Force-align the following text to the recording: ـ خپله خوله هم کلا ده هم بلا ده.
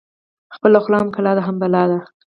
ـ 0.27 0.53
خپله 0.55 0.77
خوله 0.83 0.97
هم 1.01 1.09
کلا 1.15 1.31
ده 1.37 1.41
هم 1.47 1.55
بلا 1.61 1.83
ده. 1.91 1.99